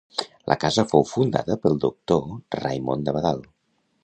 La 0.51 0.55
casa 0.63 0.85
fou 0.93 1.05
fundada 1.11 1.59
pel 1.67 1.77
doctor 1.85 2.27
Raimon 2.63 3.05
d'Abadal. 3.09 3.47